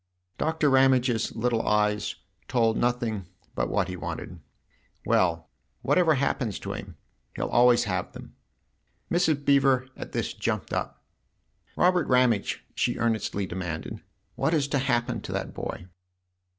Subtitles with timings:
[0.39, 2.15] Doctor Ramage's little eyes
[2.47, 4.39] told nothing but what he wanted."
[5.05, 5.47] Well,
[5.83, 6.97] whatever happens to him,
[7.35, 8.35] he'll always have them!"
[9.13, 9.45] Mrs.
[9.45, 11.03] Beever at this jumped up."
[11.77, 14.01] Robert THE OTHER HOUSE 27 Ramage," she earnestly demanded,"
[14.35, 15.85] what is to happen to that boy